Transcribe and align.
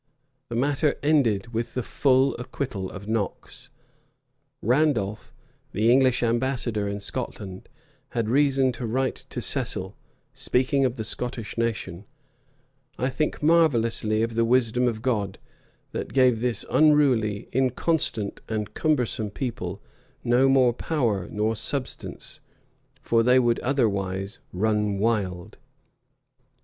The 0.49 0.55
matter 0.55 0.95
ended 1.03 1.53
with 1.53 1.75
the 1.75 1.83
full 1.83 2.35
acquittal 2.39 2.89
of 2.89 3.07
Knox.[] 3.07 3.69
Randolph, 4.63 5.31
the 5.73 5.91
English 5.91 6.23
ambassador 6.23 6.87
in 6.87 6.99
Scotland, 6.99 7.69
had 8.09 8.27
reason 8.27 8.71
to 8.71 8.87
write 8.87 9.25
to 9.29 9.41
Cecil, 9.41 9.95
speaking 10.33 10.85
of 10.85 10.95
the 10.95 11.03
Scottish 11.03 11.55
nation, 11.55 12.05
"I 12.97 13.11
think 13.11 13.43
marvellously 13.43 14.23
of 14.23 14.33
the 14.33 14.43
wisdom 14.43 14.87
of 14.87 15.03
God, 15.03 15.37
that 15.91 16.13
gave 16.13 16.39
this 16.39 16.65
unruly, 16.71 17.47
inconstant, 17.53 18.41
and 18.49 18.73
cumbersome 18.73 19.29
people 19.29 19.83
no 20.23 20.49
more 20.49 20.73
power 20.73 21.27
nor 21.29 21.55
substance; 21.55 22.39
for 23.03 23.21
they 23.21 23.37
would 23.37 23.59
otherwise 23.59 24.39
run 24.51 24.97
wild." 24.97 25.59